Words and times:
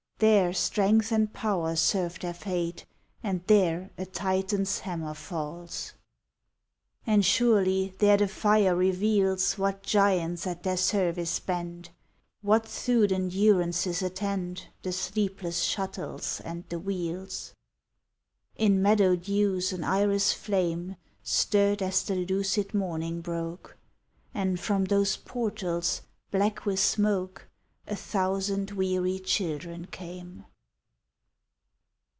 There 0.23 0.53
strength 0.53 1.11
and 1.11 1.33
power 1.33 1.75
serve 1.75 2.19
their 2.19 2.35
fate, 2.35 2.85
And 3.23 3.43
there 3.47 3.89
a 3.97 4.05
Titan 4.05 4.61
s 4.61 4.81
hammer 4.81 5.15
falls. 5.15 5.93
"And 7.07 7.25
surely 7.25 7.95
there 7.97 8.17
the 8.17 8.27
fire 8.27 8.75
reveals 8.75 9.57
What 9.57 9.81
giants 9.81 10.45
at 10.45 10.61
their 10.61 10.77
service 10.77 11.39
bend, 11.39 11.89
What 12.43 12.67
thewed 12.67 13.11
endurances 13.11 14.03
attend 14.03 14.67
The 14.83 14.91
sleepless 14.91 15.63
shuttles 15.63 16.39
and 16.45 16.65
the 16.69 16.77
wheels...." 16.77 17.55
In 18.65 18.79
meadow 18.79 19.15
dews 19.15 19.73
an 19.73 19.81
irised 19.83 20.35
flame 20.35 20.97
Stirred 21.23 21.81
as 21.81 22.03
the 22.03 22.13
lucid 22.27 22.75
morning 22.75 23.21
broke, 23.21 23.75
And 24.35 24.59
from 24.59 24.85
those 24.85 25.17
portals, 25.17 26.03
black 26.29 26.63
with 26.63 26.79
smoke, 26.79 27.47
A 27.87 27.95
thousand 27.95 28.71
weary 28.71 29.19
children 29.19 29.87
came 29.87 30.45